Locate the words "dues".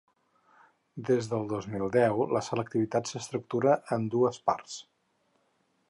4.17-4.45